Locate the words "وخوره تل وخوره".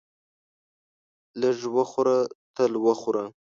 1.75-3.25